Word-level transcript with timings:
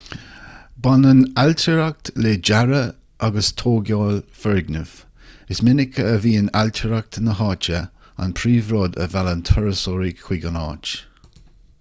baineann 0.85 1.09
an 1.09 1.19
ailtireacht 1.41 2.09
le 2.25 2.31
dearadh 2.47 3.27
agus 3.27 3.49
tógáil 3.61 4.17
foirgneamh 4.45 4.95
is 5.57 5.61
minic 5.67 6.01
a 6.05 6.15
bhíonn 6.25 6.49
ailtireacht 6.63 7.21
na 7.27 7.37
háite 7.43 7.83
an 8.25 8.35
príomhrud 8.41 8.99
a 9.07 9.11
mheallann 9.13 9.45
turasóirí 9.53 10.11
chuig 10.25 10.49
an 10.53 10.59
áit 10.65 10.97